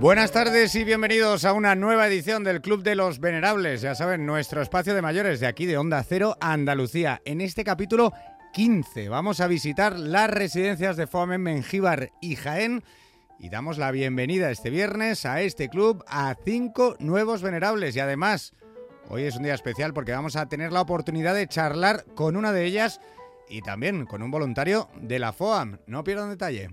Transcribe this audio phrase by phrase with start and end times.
[0.00, 3.82] Buenas tardes y bienvenidos a una nueva edición del Club de los Venerables.
[3.82, 7.20] Ya saben, nuestro espacio de mayores de aquí de Onda Cero, Andalucía.
[7.26, 8.14] En este capítulo
[8.54, 12.82] 15 vamos a visitar las residencias de FOAM Mengíbar y Jaén
[13.38, 18.54] y damos la bienvenida este viernes a este club a cinco nuevos venerables y además
[19.10, 22.54] hoy es un día especial porque vamos a tener la oportunidad de charlar con una
[22.54, 23.02] de ellas
[23.50, 25.76] y también con un voluntario de la FOAM.
[25.86, 26.70] No pierdan detalle.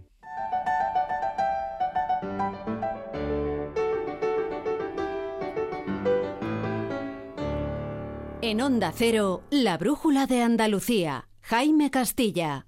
[8.50, 11.28] En Onda Cero, la brújula de Andalucía.
[11.42, 12.66] Jaime Castilla.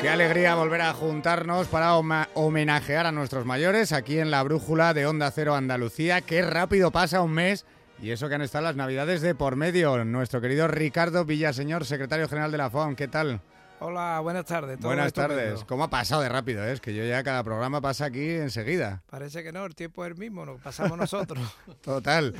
[0.00, 5.06] Qué alegría volver a juntarnos para homenajear a nuestros mayores aquí en la brújula de
[5.06, 6.20] Onda Cero Andalucía.
[6.20, 7.66] Qué rápido pasa un mes
[8.00, 10.04] y eso que han estado las navidades de por medio.
[10.04, 13.40] Nuestro querido Ricardo Villaseñor, secretario general de la FON, ¿qué tal?
[13.84, 14.78] Hola, buenas tardes.
[14.78, 15.64] buenas tardes.
[15.64, 16.64] ¿Cómo ha pasado de rápido?
[16.64, 16.72] Eh?
[16.72, 19.02] Es que yo ya cada programa pasa aquí enseguida.
[19.10, 21.40] Parece que no, el tiempo es el mismo, nos pasamos nosotros.
[21.80, 22.32] Total.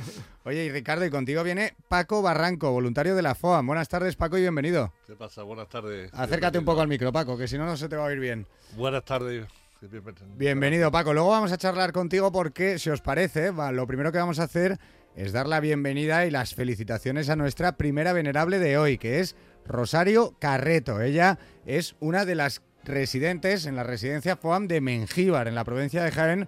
[0.45, 3.61] Oye, y Ricardo, y contigo viene Paco Barranco, voluntario de la FOA.
[3.61, 4.93] Buenas tardes, Paco, y bienvenido.
[5.05, 5.43] ¿Qué pasa?
[5.43, 6.13] Buenas tardes.
[6.13, 8.21] Acércate un poco al micro, Paco, que si no, no se te va a oír
[8.21, 8.47] bien.
[8.77, 9.45] Buenas tardes.
[10.37, 11.13] Bienvenido, Paco.
[11.13, 14.79] Luego vamos a charlar contigo porque, si os parece, lo primero que vamos a hacer
[15.15, 19.35] es dar la bienvenida y las felicitaciones a nuestra primera venerable de hoy, que es
[19.65, 21.01] Rosario Carreto.
[21.01, 26.03] Ella es una de las residentes en la residencia FOAM de Mengíbar, en la provincia
[26.03, 26.47] de Jaén,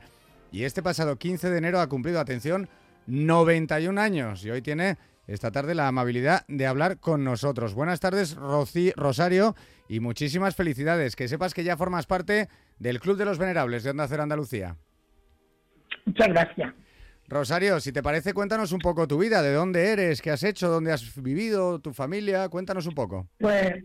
[0.51, 2.69] y este pasado 15 de enero ha cumplido, atención,
[3.07, 7.73] 91 años y hoy tiene esta tarde la amabilidad de hablar con nosotros.
[7.73, 9.55] Buenas tardes, Rosario,
[9.87, 11.15] y muchísimas felicidades.
[11.15, 14.77] Que sepas que ya formas parte del Club de los Venerables de Onda Cero Andalucía.
[16.05, 16.73] Muchas gracias.
[17.27, 20.69] Rosario, si te parece, cuéntanos un poco tu vida, de dónde eres, qué has hecho,
[20.69, 23.27] dónde has vivido, tu familia, cuéntanos un poco.
[23.39, 23.83] Pues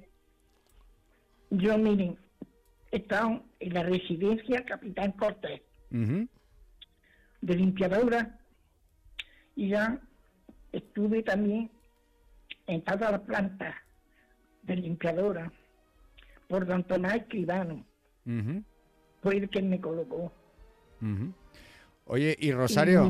[1.51, 2.19] yo, miren,
[2.91, 8.39] he estado en la residencia Capitán Cortés, de limpiadora,
[9.57, 10.01] y ya
[10.73, 11.71] estuve también
[12.67, 13.75] en todas las plantas
[14.63, 15.51] de limpiadora
[16.47, 17.87] por don Tomás Escribano.
[19.23, 20.31] Fue el que me colocó.
[22.13, 23.09] Oye, y Rosario,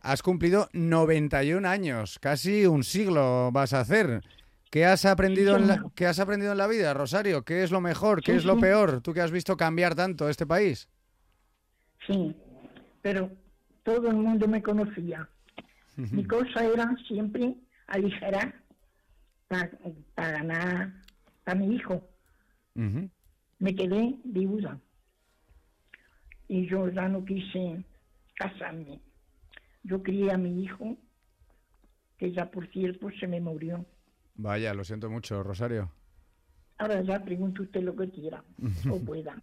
[0.00, 4.22] has cumplido 91 años, casi un siglo vas a hacer.
[4.70, 7.42] ¿Qué has aprendido, en la, ¿qué has aprendido en la vida, Rosario?
[7.44, 8.22] ¿Qué es lo mejor?
[8.22, 9.02] ¿Qué es lo peor?
[9.02, 10.88] Tú que has visto cambiar tanto este país.
[12.06, 12.34] Sí,
[13.02, 13.30] pero
[13.82, 15.28] todo el mundo me conocía.
[15.96, 17.54] Mi cosa era siempre
[17.86, 18.62] aligerar
[19.48, 19.68] para
[20.16, 20.94] ganar
[21.44, 22.02] a mi hijo.
[22.74, 24.80] Me quedé viuda
[26.52, 27.82] y yo ya no quise
[28.34, 29.00] casarme.
[29.84, 30.98] Yo crié a mi hijo,
[32.18, 33.86] que ya por cierto se me murió.
[34.34, 35.90] Vaya, lo siento mucho, Rosario.
[36.76, 38.44] Ahora ya pregunte usted lo que quiera
[38.90, 39.34] o pueda.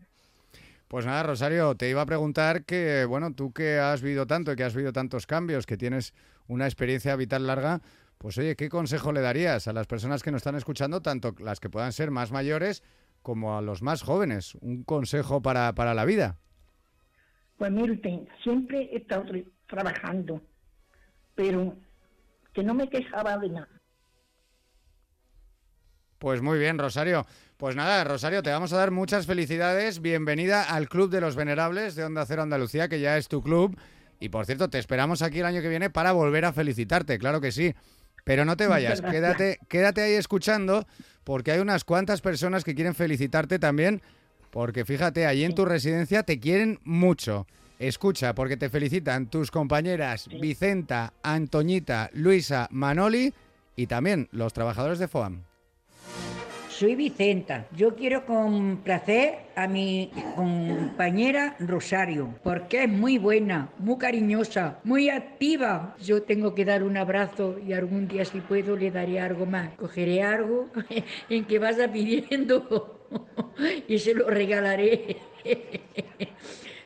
[0.87, 4.55] Pues nada, Rosario, te iba a preguntar que, bueno, tú que has vivido tanto y
[4.55, 6.13] que has vivido tantos cambios, que tienes
[6.47, 7.81] una experiencia vital larga,
[8.19, 11.59] pues oye, ¿qué consejo le darías a las personas que nos están escuchando, tanto las
[11.59, 12.83] que puedan ser más mayores
[13.23, 14.53] como a los más jóvenes?
[14.61, 16.37] Un consejo para, para la vida.
[17.59, 17.99] Pues mire
[18.41, 19.25] siempre he estado
[19.67, 20.41] trabajando,
[21.35, 21.75] pero
[22.53, 23.67] que no me quejaba de nada.
[26.19, 27.25] Pues muy bien, Rosario.
[27.57, 30.01] Pues nada, Rosario, te vamos a dar muchas felicidades.
[30.01, 33.77] Bienvenida al Club de los Venerables de Onda Cero Andalucía, que ya es tu club.
[34.21, 37.41] Y por cierto, te esperamos aquí el año que viene para volver a felicitarte, claro
[37.41, 37.75] que sí.
[38.23, 40.87] Pero no te vayas, quédate, quédate ahí escuchando,
[41.25, 44.01] porque hay unas cuantas personas que quieren felicitarte también
[44.51, 47.47] porque fíjate, allí en tu residencia te quieren mucho.
[47.79, 53.33] Escucha, porque te felicitan tus compañeras Vicenta, Antoñita, Luisa, Manoli
[53.77, 55.43] y también los trabajadores de FOAM.
[56.79, 57.67] Soy Vicenta.
[57.75, 65.95] Yo quiero complacer a mi compañera Rosario, porque es muy buena, muy cariñosa, muy activa.
[66.01, 69.71] Yo tengo que dar un abrazo y algún día si puedo le daré algo más.
[69.75, 70.69] Cogeré algo
[71.29, 72.98] en que vas pidiendo
[73.87, 75.17] y se lo regalaré.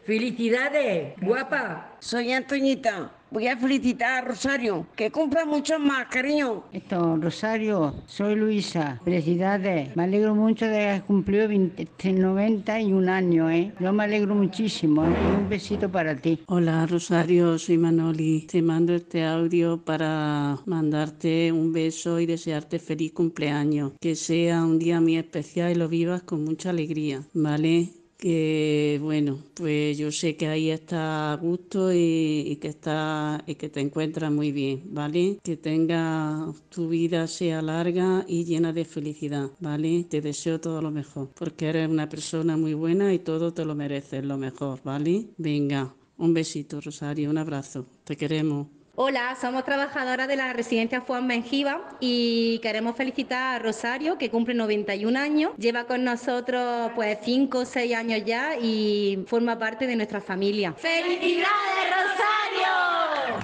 [0.06, 1.96] Felicidades, guapa.
[2.00, 3.10] Soy Antoñita.
[3.32, 4.86] Voy a felicitar a Rosario.
[4.98, 6.66] Que cumpla mucho más, cariño.
[6.74, 9.00] Esto, Rosario, soy Luisa.
[9.06, 9.96] Felicidades.
[9.96, 13.72] Me alegro mucho de haber cumplido 91 años, ¿eh?
[13.80, 15.06] Yo me alegro muchísimo.
[15.06, 15.16] ¿eh?
[15.38, 16.44] un besito para ti.
[16.48, 17.58] Hola, Rosario.
[17.58, 18.42] Soy Manoli.
[18.42, 23.94] Te mando este audio para mandarte un beso y desearte feliz cumpleaños.
[24.02, 28.03] Que sea un día muy especial y lo vivas con mucha alegría, ¿vale?
[28.24, 33.68] Que bueno, pues yo sé que ahí está a gusto y, que está y que
[33.68, 35.40] te encuentras muy bien, ¿vale?
[35.44, 40.06] Que tenga tu vida sea larga y llena de felicidad, ¿vale?
[40.06, 43.76] Te deseo todo lo mejor, porque eres una persona muy buena y todo te lo
[43.76, 45.26] mereces, lo mejor, ¿vale?
[45.38, 48.68] Venga, un besito, Rosario, un abrazo, te queremos.
[48.96, 54.54] Hola, somos trabajadoras de la residencia Juan Benjiva y queremos felicitar a Rosario, que cumple
[54.54, 55.52] 91 años.
[55.58, 60.74] Lleva con nosotros pues 5 o 6 años ya y forma parte de nuestra familia.
[60.74, 63.40] ¡Felicidades, Rosario!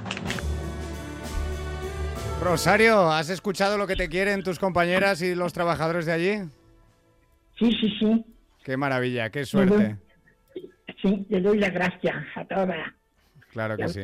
[2.43, 6.37] Rosario, ¿has escuchado lo que te quieren tus compañeras y los trabajadores de allí?
[7.57, 8.23] Sí, sí, sí.
[8.63, 9.97] Qué maravilla, qué suerte.
[11.01, 12.77] Sí, le doy las gracias a todas.
[13.51, 14.01] Claro que sí.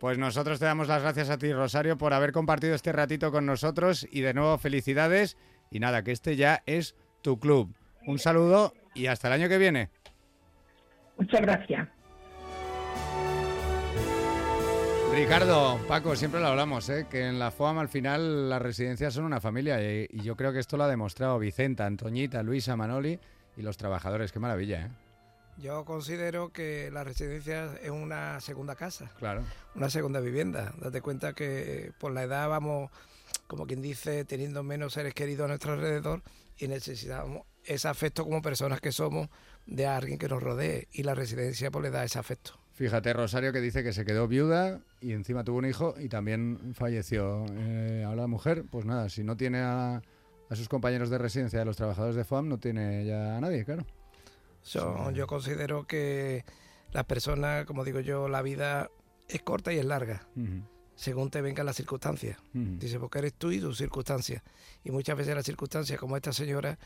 [0.00, 3.46] Pues nosotros te damos las gracias a ti, Rosario, por haber compartido este ratito con
[3.46, 5.36] nosotros y de nuevo felicidades.
[5.70, 7.74] Y nada, que este ya es tu club.
[8.06, 9.90] Un saludo y hasta el año que viene.
[11.18, 11.88] Muchas gracias.
[15.12, 17.06] Ricardo, Paco, siempre lo hablamos, ¿eh?
[17.10, 20.52] que en la FOAM al final las residencias son una familia y, y yo creo
[20.52, 23.18] que esto lo ha demostrado Vicenta, Antoñita, Luisa, Manoli
[23.56, 24.30] y los trabajadores.
[24.30, 25.07] Qué maravilla, ¿eh?
[25.60, 29.10] Yo considero que la residencia es una segunda casa.
[29.18, 29.42] Claro.
[29.74, 30.72] Una segunda vivienda.
[30.80, 32.92] Date cuenta que por la edad vamos,
[33.48, 36.22] como quien dice, teniendo menos seres queridos a nuestro alrededor
[36.58, 39.28] y necesitamos ese afecto como personas que somos
[39.66, 40.86] de alguien que nos rodee.
[40.92, 42.52] Y la residencia pues le da ese afecto.
[42.74, 46.72] Fíjate, Rosario, que dice que se quedó viuda y encima tuvo un hijo y también
[46.74, 47.44] falleció.
[47.50, 50.02] Eh, ahora la mujer, pues nada, si no tiene a,
[50.48, 53.64] a sus compañeros de residencia, a los trabajadores de FOAM, no tiene ya a nadie,
[53.64, 53.84] claro
[54.72, 56.44] yo considero que
[56.92, 58.90] las personas, como digo yo, la vida
[59.28, 60.26] es corta y es larga.
[60.94, 62.38] Según te vengan las circunstancias.
[62.52, 64.42] Dice, porque eres tú y tus circunstancias.
[64.84, 66.78] Y muchas veces las circunstancias, como esta señora,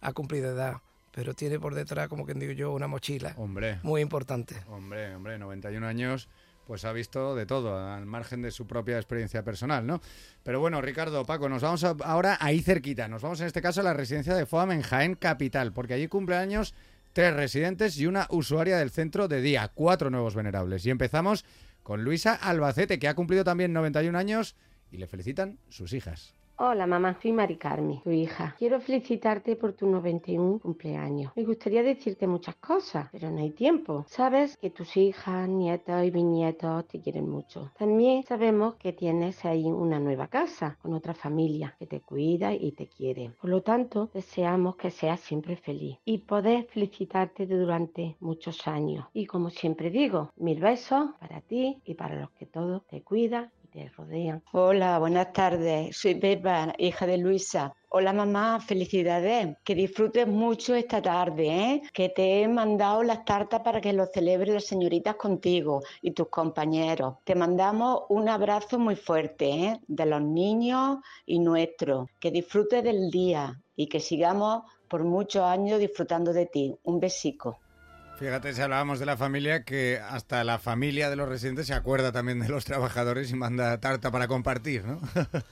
[0.00, 3.34] ha cumplido edad, pero tiene por detrás, como quien digo yo, una mochila.
[3.38, 3.80] Hombre.
[3.82, 4.56] Muy importante.
[4.68, 6.28] Hombre, hombre, 91 años
[6.66, 10.00] pues ha visto de todo, al margen de su propia experiencia personal, ¿no?
[10.42, 13.06] Pero bueno, Ricardo, Paco, nos vamos ahora ahí cerquita.
[13.06, 16.08] Nos vamos en este caso a la residencia de FOAM en Jaén Capital, porque allí
[16.08, 16.74] cumple años
[17.16, 20.84] tres residentes y una usuaria del centro de día, cuatro nuevos venerables.
[20.84, 21.46] Y empezamos
[21.82, 24.54] con Luisa Albacete, que ha cumplido también 91 años
[24.90, 26.35] y le felicitan sus hijas.
[26.58, 28.54] Hola mamá, soy Mari Carmen, tu hija.
[28.58, 31.30] Quiero felicitarte por tu 91 cumpleaños.
[31.36, 34.06] Me gustaría decirte muchas cosas, pero no hay tiempo.
[34.08, 37.72] Sabes que tus hijas, nietos y bisnietos te quieren mucho.
[37.78, 42.72] También sabemos que tienes ahí una nueva casa con otra familia que te cuida y
[42.72, 43.32] te quiere.
[43.38, 49.04] Por lo tanto, deseamos que seas siempre feliz y poder felicitarte durante muchos años.
[49.12, 53.50] Y como siempre digo, mil besos para ti y para los que todos te cuidan
[54.52, 55.94] Hola, buenas tardes.
[55.98, 57.74] Soy Pepa, hija de Luisa.
[57.90, 59.54] Hola mamá, felicidades.
[59.62, 61.82] Que disfrutes mucho esta tarde, ¿eh?
[61.92, 66.28] Que te he mandado las tartas para que lo celebren las señoritas contigo y tus
[66.28, 67.16] compañeros.
[67.24, 69.80] Te mandamos un abrazo muy fuerte, ¿eh?
[69.86, 72.08] De los niños y nuestros.
[72.18, 76.74] Que disfrutes del día y que sigamos por muchos años disfrutando de ti.
[76.84, 77.58] Un besico.
[78.18, 82.12] Fíjate, si hablábamos de la familia, que hasta la familia de los residentes se acuerda
[82.12, 85.00] también de los trabajadores y manda tarta para compartir, ¿no?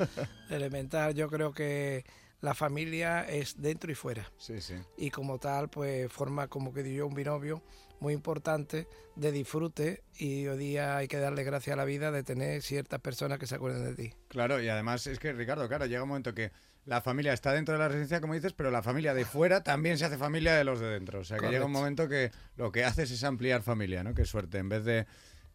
[0.50, 2.06] Elemental, yo creo que
[2.40, 4.32] la familia es dentro y fuera.
[4.38, 4.76] Sí, sí.
[4.96, 7.62] Y como tal, pues forma como que digo yo un binomio
[8.00, 12.22] muy importante de disfrute y hoy día hay que darle gracias a la vida de
[12.22, 14.14] tener ciertas personas que se acuerden de ti.
[14.28, 16.50] Claro, y además es que, Ricardo, claro, llega un momento que
[16.86, 19.96] la familia está dentro de la residencia, como dices, pero la familia de fuera también
[19.98, 21.20] se hace familia de los de dentro.
[21.20, 24.14] O sea, que llega un momento que lo que haces es ampliar familia, ¿no?
[24.14, 24.58] Qué suerte.
[24.58, 25.06] En vez de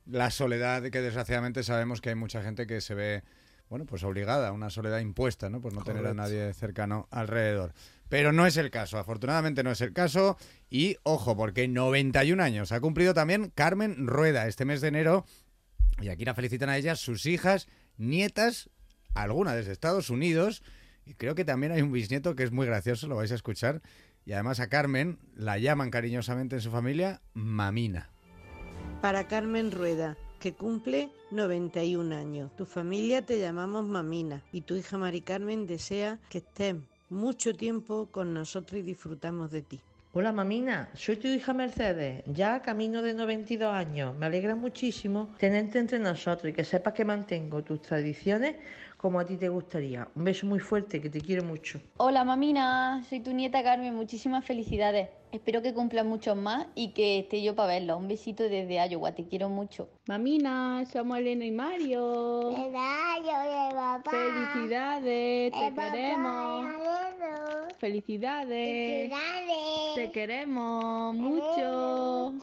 [0.05, 3.24] la soledad, que desgraciadamente sabemos que hay mucha gente que se ve,
[3.69, 5.62] bueno, pues obligada a una soledad impuesta, ¿no?
[5.62, 7.74] Por no tener a nadie cercano alrededor.
[8.09, 10.36] Pero no es el caso, afortunadamente no es el caso.
[10.71, 15.25] Y ojo, porque 91 años ha cumplido también Carmen Rueda este mes de enero.
[16.01, 17.67] Y aquí la felicitan a ella sus hijas,
[17.98, 18.69] nietas,
[19.13, 20.63] alguna desde Estados Unidos
[21.06, 23.82] y creo que también hay un bisnieto que es muy gracioso, lo vais a escuchar.
[24.25, 28.12] Y además a Carmen la llaman cariñosamente en su familia Mamina.
[29.01, 32.56] Para Carmen Rueda, que cumple 91 años.
[32.56, 36.75] Tu familia te llamamos Mamina y tu hija Mari Carmen desea que estés
[37.10, 39.82] mucho tiempo con nosotros y disfrutamos de ti.
[40.12, 44.15] Hola mamina, soy tu hija Mercedes, ya camino de 92 años.
[44.18, 48.56] Me alegra muchísimo tenerte entre nosotros y que sepas que mantengo tus tradiciones
[49.00, 50.10] como a ti te gustaría.
[50.13, 51.79] Un beso muy fuerte, que te quiero mucho.
[51.98, 55.08] Hola mamina, soy tu nieta Carmen, muchísimas felicidades.
[55.32, 57.98] Espero que cumplan muchos más y que esté yo para verlo.
[57.98, 59.88] Un besito desde Iowa, te quiero mucho.
[60.08, 62.51] Mamina, somos Elena y Mario.
[64.10, 66.65] Felicidades, te queremos.
[67.77, 69.12] Felicidades.
[69.96, 72.34] Te queremos mucho.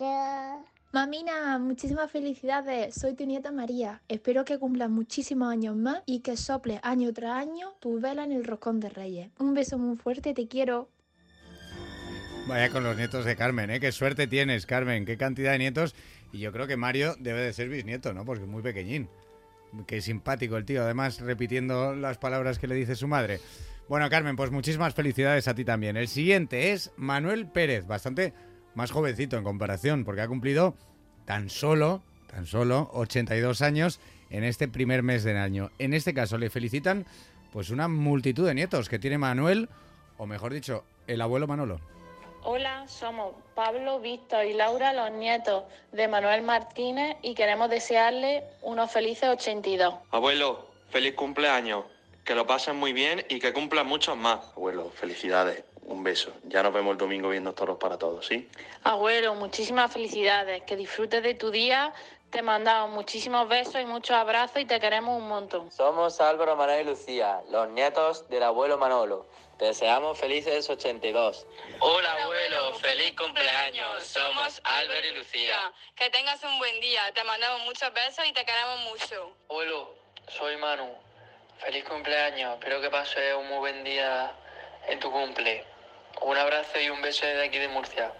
[0.96, 2.94] Mamina, muchísimas felicidades.
[2.94, 4.00] Soy tu nieta María.
[4.08, 8.32] Espero que cumplas muchísimos años más y que soples año tras año tu vela en
[8.32, 9.28] el roscón de Reyes.
[9.38, 10.88] Un beso muy fuerte, te quiero.
[12.48, 13.78] Vaya con los nietos de Carmen, ¿eh?
[13.78, 15.04] Qué suerte tienes, Carmen.
[15.04, 15.94] Qué cantidad de nietos.
[16.32, 18.24] Y yo creo que Mario debe de ser bisnieto, ¿no?
[18.24, 19.10] Porque es muy pequeñín.
[19.86, 23.40] Qué simpático el tío, además repitiendo las palabras que le dice su madre.
[23.86, 25.98] Bueno, Carmen, pues muchísimas felicidades a ti también.
[25.98, 28.32] El siguiente es Manuel Pérez, bastante
[28.76, 30.74] más jovencito en comparación, porque ha cumplido
[31.24, 33.98] tan solo, tan solo 82 años
[34.30, 35.70] en este primer mes del año.
[35.78, 37.06] En este caso le felicitan
[37.52, 39.68] pues una multitud de nietos que tiene Manuel,
[40.18, 41.80] o mejor dicho, el abuelo Manolo.
[42.42, 48.92] Hola, somos Pablo, Víctor y Laura, los nietos de Manuel Martínez, y queremos desearle unos
[48.92, 49.94] felices 82.
[50.10, 51.86] Abuelo, feliz cumpleaños.
[52.24, 54.40] Que lo pasen muy bien y que cumplan muchos más.
[54.56, 55.64] Abuelo, felicidades.
[55.86, 56.32] Un beso.
[56.44, 58.48] Ya nos vemos el domingo viendo toros para todos, ¿sí?
[58.82, 60.62] Abuelo, muchísimas felicidades.
[60.64, 61.94] Que disfrutes de tu día.
[62.30, 65.70] Te mandamos muchísimos besos y muchos abrazos y te queremos un montón.
[65.70, 69.26] Somos Álvaro, Manuel y Lucía, los nietos del abuelo Manolo.
[69.58, 71.46] Te deseamos felices 82.
[71.78, 72.74] Hola, abuelo.
[72.74, 74.02] Feliz cumpleaños.
[74.02, 75.72] Somos Álvaro y Lucía.
[75.94, 77.00] Que tengas un buen día.
[77.14, 79.32] Te mandamos muchos besos y te queremos mucho.
[79.48, 79.94] Abuelo,
[80.28, 80.92] soy Manu.
[81.58, 82.54] Feliz cumpleaños.
[82.54, 84.34] Espero que pases un muy buen día
[84.88, 85.64] en tu cumple.
[86.24, 88.12] Un abrazo y un beso desde aquí de Murcia.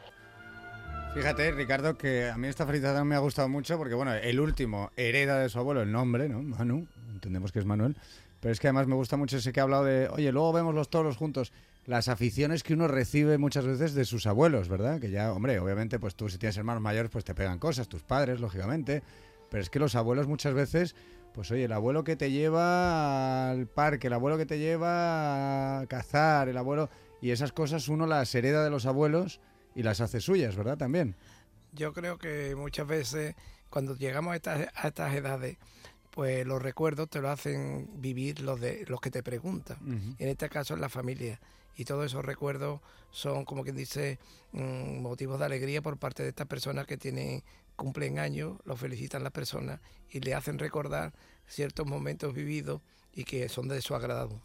[1.15, 4.91] Fíjate, Ricardo, que a mí esta felicitación me ha gustado mucho porque, bueno, el último
[4.97, 6.43] hereda de su abuelo el nombre, ¿no?
[6.43, 7.97] Manu, entendemos que es Manuel.
[8.41, 10.75] Pero es que además me gusta mucho ese que ha hablado de, oye, luego vemos
[10.75, 11.53] los toros juntos.
[11.87, 15.01] Las aficiones que uno recibe muchas veces de sus abuelos, ¿verdad?
[15.01, 18.03] Que ya, hombre, obviamente, pues tú si tienes hermanos mayores, pues te pegan cosas, tus
[18.03, 19.03] padres, lógicamente.
[19.49, 20.95] Pero es que los abuelos muchas veces,
[21.33, 25.87] pues oye, el abuelo que te lleva al parque, el abuelo que te lleva a
[25.87, 26.91] cazar, el abuelo...
[27.21, 29.41] Y esas cosas uno las hereda de los abuelos
[29.75, 30.79] y las hace suyas, ¿verdad?
[30.79, 31.15] También.
[31.73, 33.35] Yo creo que muchas veces
[33.71, 35.59] cuando llegamos a estas, a estas edades,
[36.11, 39.77] pues los recuerdos te lo hacen vivir los de los que te preguntan.
[40.19, 41.39] En este caso es la familia.
[41.77, 42.81] Y todos esos recuerdos
[43.11, 44.19] son, como quien dice,
[44.53, 47.43] mm, motivos de alegría por parte de estas personas que tienen
[47.77, 49.81] cumplen años, lo felicitan las personas
[50.11, 51.13] y le hacen recordar
[51.47, 52.81] ciertos momentos vividos
[53.13, 54.41] y que son de su agrado.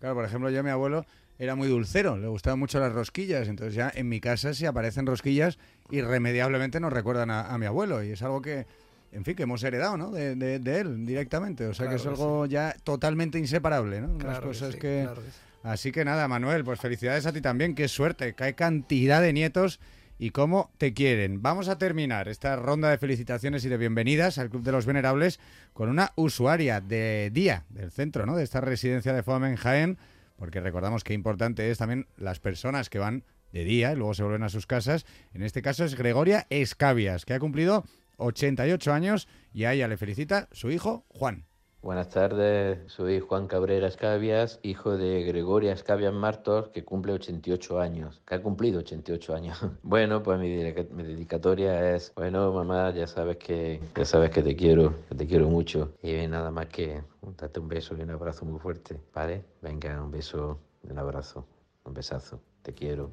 [0.00, 1.04] Claro, por ejemplo, yo mi abuelo
[1.38, 5.06] era muy dulcero, le gustaban mucho las rosquillas, entonces ya en mi casa si aparecen
[5.06, 5.58] rosquillas,
[5.90, 8.66] irremediablemente nos recuerdan a, a mi abuelo y es algo que,
[9.12, 10.10] en fin, que hemos heredado, ¿no?
[10.10, 14.00] De, de, de él directamente, o sea Claro que es que algo ya totalmente inseparable,
[14.00, 14.18] ¿no?
[14.18, 15.02] Claro que cosas sí, que...
[15.04, 15.36] claro que sí.
[15.62, 19.80] Así que nada, Manuel, pues felicidades a ti también, qué suerte, qué cantidad de nietos
[20.16, 21.42] y cómo te quieren.
[21.42, 25.40] Vamos a terminar esta ronda de felicitaciones y de bienvenidas al Club de los Venerables
[25.72, 28.36] con una usuaria de día del centro, ¿no?
[28.36, 29.98] De esta residencia de FOAM en Jaén,
[30.36, 34.22] porque recordamos que importante es también las personas que van de día y luego se
[34.22, 35.06] vuelven a sus casas.
[35.32, 37.84] En este caso es Gregoria Escabias, que ha cumplido
[38.18, 41.46] 88 años y a ella le felicita su hijo Juan.
[41.86, 48.20] Buenas tardes, soy Juan Cabrera Escabias, hijo de Gregoria Escabias Martos, que cumple 88 años,
[48.26, 49.60] que ha cumplido 88 años.
[49.84, 54.56] Bueno, pues mi, mi dedicatoria es, bueno, mamá, ya sabes que ya sabes que te
[54.56, 55.92] quiero, que te quiero mucho.
[56.02, 57.04] Y nada más que
[57.38, 59.44] darte un beso y un abrazo muy fuerte, ¿vale?
[59.62, 61.46] Venga, un beso un abrazo,
[61.84, 63.12] un besazo, te quiero.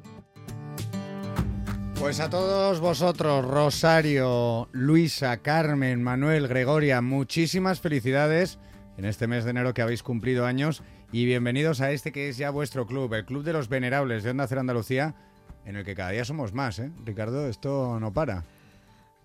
[2.04, 8.60] Pues a todos vosotros, Rosario, Luisa, Carmen, Manuel, Gregoria, muchísimas felicidades
[8.98, 10.84] en este mes de enero que habéis cumplido años
[11.14, 14.32] y bienvenidos a este que es ya vuestro club, el Club de los Venerables de
[14.32, 15.16] Onda Cero Andalucía,
[15.64, 16.92] en el que cada día somos más, ¿eh?
[17.06, 18.44] Ricardo, esto no para.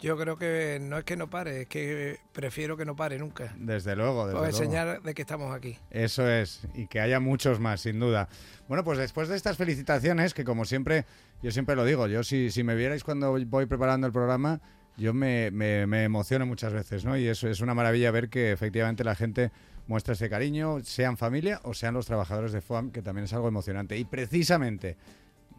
[0.01, 3.53] Yo creo que no es que no pare, es que prefiero que no pare nunca.
[3.59, 4.63] Desde luego, desde Por luego.
[4.63, 5.77] enseñar de que estamos aquí.
[5.91, 8.29] Eso es, y que haya muchos más, sin duda.
[8.69, 11.05] Bueno, pues después de estas felicitaciones, que como siempre,
[11.43, 14.61] yo siempre lo digo, yo si, si me vierais cuando voy preparando el programa,
[14.97, 17.17] yo me, me, me emociono muchas veces, ¿no?
[17.17, 19.51] Y eso es una maravilla ver que efectivamente la gente
[19.89, 23.49] muestra ese cariño, sean familia o sean los trabajadores de FOAM, que también es algo
[23.49, 23.97] emocionante.
[23.97, 24.97] Y precisamente,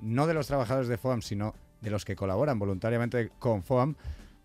[0.02, 3.96] no de los trabajadores de FOAM, sino de los que colaboran voluntariamente con FOAM,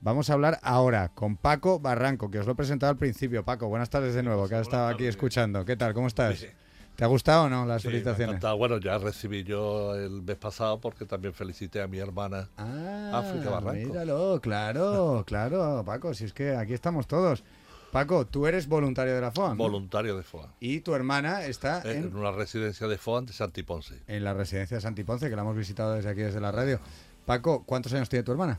[0.04, 3.42] Vamos a hablar ahora con Paco Barranco, que os lo he presentado al principio.
[3.42, 5.64] Paco, buenas tardes de nuevo, que has estado aquí escuchando.
[5.64, 5.94] ¿Qué tal?
[5.94, 6.46] ¿Cómo estás?
[6.94, 8.38] ¿Te ha gustado o no las Sí, felicitaciones?
[8.58, 13.61] Bueno, ya recibí yo el mes pasado porque también felicité a mi hermana África Ah,
[13.61, 13.88] Barranco.
[13.88, 17.42] Míralo, claro, claro, Paco, si es que aquí estamos todos.
[17.90, 19.56] Paco, tú eres voluntario de la FOAM.
[19.56, 20.52] Voluntario de FOA.
[20.61, 24.02] Y tu hermana está En en, una residencia de FOA de Santiponce.
[24.06, 26.78] en la residencia de Santiponce, que la hemos visitado desde aquí, desde la radio.
[27.25, 28.58] Paco, ¿cuántos años tiene tu hermana?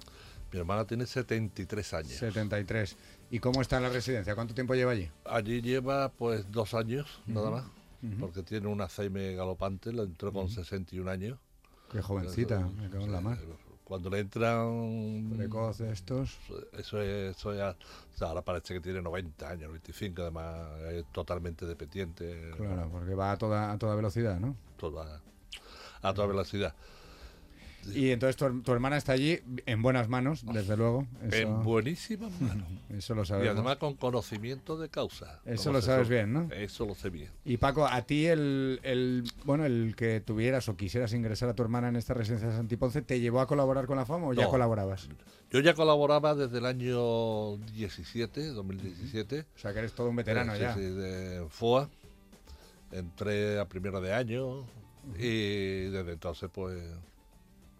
[0.55, 2.13] Mi hermana tiene 73 años.
[2.13, 2.95] 73.
[3.29, 4.35] ¿Y cómo está en la residencia?
[4.35, 5.11] ¿Cuánto tiempo lleva allí?
[5.25, 7.65] Allí lleva pues dos años, nada más.
[8.21, 11.37] porque tiene un Alzheimer galopante, la entró con 61 años.
[11.91, 13.37] Qué jovencita, me cago en la mar.
[13.83, 15.33] Cuando le entran...
[15.35, 16.37] Precoz de estos.
[16.71, 21.03] Eso es, eso ya, o sea, ahora parece que tiene 90 años, 25, además es
[21.11, 22.51] totalmente dependiente.
[22.55, 24.55] Claro, porque va a toda, a toda velocidad, ¿no?
[24.77, 25.21] Toda,
[26.01, 26.73] a toda velocidad.
[27.93, 31.05] Y entonces tu, hermana está allí en buenas manos, desde luego.
[31.31, 32.67] En buenísimas manos.
[32.89, 33.45] Eso lo sabes.
[33.45, 35.41] Y además con conocimiento de causa.
[35.45, 36.49] Eso lo sabes bien, ¿no?
[36.51, 37.29] Eso lo sé bien.
[37.43, 41.63] Y Paco, a ti el, el, bueno, el que tuvieras o quisieras ingresar a tu
[41.63, 44.47] hermana en esta residencia de Santiponce, ¿te llevó a colaborar con la FAM o ya
[44.47, 45.07] colaborabas?
[45.51, 49.45] Yo ya colaboraba desde el año 17, 2017.
[49.55, 50.73] O sea que eres todo un veterano ya.
[50.73, 51.89] Sí, de FOA.
[52.91, 54.65] Entré a primero de año
[55.17, 56.81] y desde entonces pues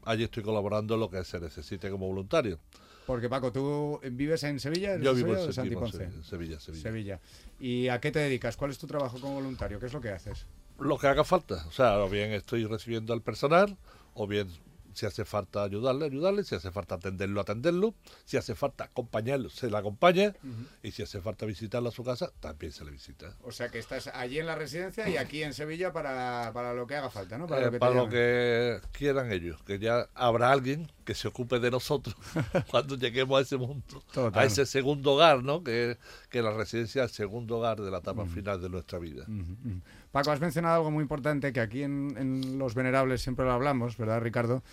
[0.06, 2.60] allí estoy colaborando lo que se necesite como voluntario.
[3.06, 4.98] Porque Paco, ¿tú vives en Sevilla?
[4.98, 7.20] Yo vivo en Sevilla, Sevilla, Sevilla.
[7.60, 8.58] ¿Y a qué te dedicas?
[8.58, 9.80] ¿Cuál es tu trabajo como voluntario?
[9.80, 10.46] ¿Qué es lo que haces?
[10.80, 11.66] Lo que haga falta.
[11.68, 13.78] O sea, o bien estoy recibiendo al personal,
[14.16, 14.50] o bien
[14.96, 16.44] si hace falta ayudarle, ayudarle.
[16.44, 17.94] Si hace falta atenderlo, atenderlo.
[18.24, 20.34] Si hace falta acompañarlo, se le acompaña.
[20.82, 23.36] Y si hace falta visitarlo a su casa, también se le visita.
[23.44, 26.88] O sea que estás allí en la residencia y aquí en Sevilla para, para lo
[26.88, 27.46] que haga falta, ¿no?
[27.46, 29.62] Para, eh, lo, que quieran ellos.
[29.64, 32.16] Que ya habrá alguien que se ocupe de nosotros
[32.72, 34.02] cuando lleguemos a ese mundo.
[34.34, 35.62] A ese segundo hogar, ¿no?
[35.62, 35.98] Que,
[36.30, 39.26] que la residencia es el segundo hogar de la etapa final de nuestra vida.
[40.16, 44.22] Paco, has mencionado algo muy importante que aquí en, Los Venerables siempre lo hablamos, ¿verdad,
[44.22, 44.64] Ricardo?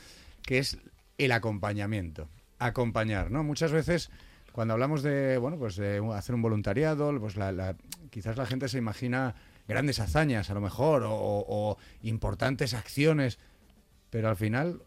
[0.44, 0.78] Que es
[1.18, 2.28] el acompañamiento.
[2.60, 3.42] Acompañar, ¿no?
[3.42, 4.12] Muchas veces
[4.52, 7.74] cuando hablamos de, bueno, pues de hacer un voluntariado, pues la,
[8.10, 9.34] quizás la gente se imagina
[9.66, 13.40] grandes hazañas, a lo mejor, o, importantes acciones,
[14.10, 14.80] pero al final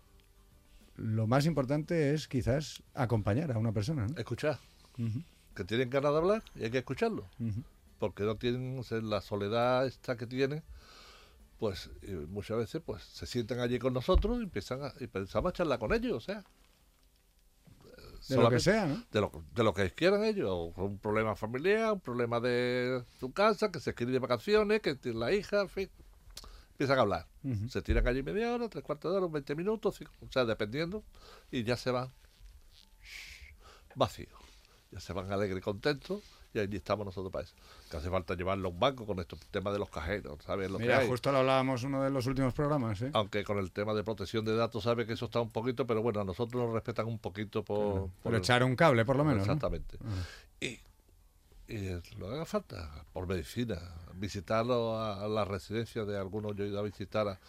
[0.95, 4.07] lo más importante es quizás acompañar a una persona.
[4.07, 4.17] ¿no?
[4.17, 4.57] Escuchar.
[5.53, 7.27] Que tienen ganas de hablar y hay que escucharlo
[7.99, 10.63] porque no tienen la soledad esta que tienen,
[11.57, 11.89] pues
[12.27, 15.79] muchas veces pues se sientan allí con nosotros y empiezan a, y pensamos a charlar
[15.79, 16.43] con ellos, o sea.
[18.27, 19.03] De lo que sea, ¿no?
[19.11, 23.71] De lo, de lo que quieran ellos, un problema familiar, un problema de su casa,
[23.71, 25.89] que se quiere de vacaciones, que tiene la hija, en fin.
[26.71, 27.27] Empiezan a hablar.
[27.69, 31.03] Se tiran allí media hora, tres cuartos de hora, veinte minutos, o sea, dependiendo,
[31.51, 32.11] y ya se van
[33.93, 34.33] vacíos.
[34.91, 36.23] Ya se van alegres y contentos
[36.55, 37.53] y allí estamos nosotros para eso.
[37.89, 40.71] Que hace falta llevarlo a un banco con estos temas de los cajeros, ¿sabes?
[40.71, 43.11] Lo Mira, justo lo hablábamos uno de los últimos programas, ¿eh?
[43.13, 46.01] Aunque con el tema de protección de datos, sabe que eso está un poquito, pero
[46.01, 48.09] bueno, a nosotros nos respetan un poquito por...
[48.23, 49.41] por, echar un cable, por lo menos.
[49.41, 49.97] Exactamente.
[50.61, 50.79] Y,
[52.17, 53.79] lo que haga falta, por medicina,
[54.13, 57.39] visitarlo a, la residencia de algunos, yo he ido a visitar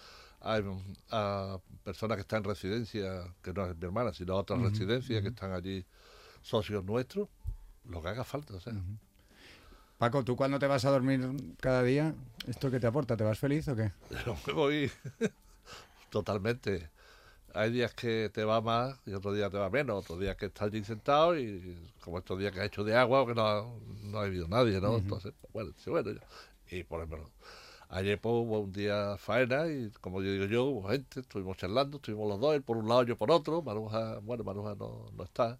[0.40, 5.22] a, personas que están en residencia, que no es mi hermana, sino a otras residencias
[5.22, 5.84] que están allí
[6.40, 7.28] socios nuestros,
[7.88, 8.54] lo que haga falta.
[8.54, 8.74] O sea.
[9.98, 12.14] Paco, ¿tú cuando te vas a dormir cada día,
[12.46, 13.16] esto qué te aporta?
[13.16, 13.92] ¿Te vas feliz o qué?
[14.26, 14.90] Yo me voy
[16.10, 16.90] totalmente.
[17.54, 20.04] Hay días que te va más y otros días te va menos.
[20.04, 23.22] Otros días que estás allí sentado y como estos días que has hecho de agua
[23.22, 24.96] o que no, no ha habido nadie, ¿no?
[24.98, 26.10] Entonces, pues, bueno, sí, bueno.
[26.70, 27.30] Y por ejemplo,
[27.88, 31.96] ayer pues, hubo un día faena y como yo digo yo, hubo gente, estuvimos charlando,
[31.96, 33.62] estuvimos los dos, él por un lado, yo por otro.
[33.62, 35.58] Maruja, bueno, Maruja no, no está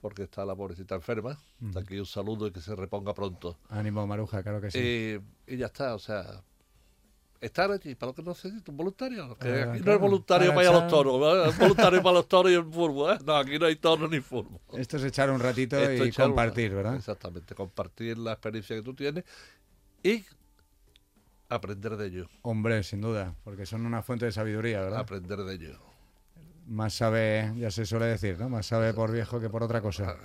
[0.00, 1.38] porque está la pobrecita enferma.
[1.76, 3.58] Aquí un saludo y que se reponga pronto.
[3.68, 5.18] Ánimo, Maruja, claro que sí.
[5.46, 6.42] Y, ya está, o sea,
[7.40, 9.36] estar allí para lo que no necesita un voluntario.
[9.38, 12.52] Que aquí no es voluntario para, ir a los toros, es voluntario para los toros
[12.52, 13.12] y el furbo.
[13.12, 13.18] ¿eh?
[13.24, 14.60] No, aquí no hay toros ni furbo.
[14.74, 16.96] Esto es echar un ratito y compartir, ¿verdad?
[16.96, 19.24] Exactamente, compartir la experiencia que tú tienes
[20.02, 20.24] y
[21.48, 22.28] aprender de ello.
[22.42, 25.00] Hombre, sin duda, porque son una fuente de sabiduría, ¿verdad?
[25.00, 25.87] Aprender de ello
[26.68, 28.48] más sabe, ya se suele decir, ¿no?
[28.48, 30.16] Más sabe por viejo que por otra cosa.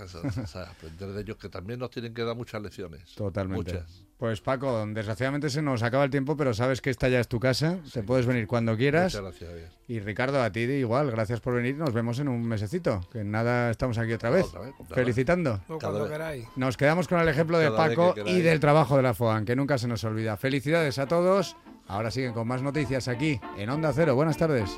[0.53, 3.15] Ah, aprender de ellos que también nos tienen que dar muchas lecciones.
[3.15, 3.73] Totalmente.
[3.73, 4.03] Muchas.
[4.17, 7.39] Pues Paco, desgraciadamente se nos acaba el tiempo, pero sabes que esta ya es tu
[7.39, 9.15] casa, te puedes venir cuando quieras.
[9.15, 9.71] Muchas gracias.
[9.87, 13.69] Y Ricardo, a ti igual, gracias por venir, nos vemos en un mesecito, que nada,
[13.69, 14.45] estamos aquí otra vez,
[14.93, 15.61] felicitando.
[16.55, 19.77] Nos quedamos con el ejemplo de Paco y del trabajo de la FOAN, que nunca
[19.77, 20.37] se nos olvida.
[20.37, 24.69] Felicidades a todos, ahora siguen con más noticias aquí en Onda Cero, buenas tardes.